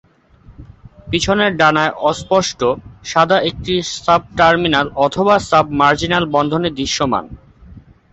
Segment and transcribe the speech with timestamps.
[1.07, 2.59] পিছনের ডানায় অস্পষ্ট,
[3.05, 3.73] সাদা একটি
[3.97, 7.25] সাব-টার্মিনাল অথবা সাব-মার্জিনাল বন্ধনী দৃশ্যমান।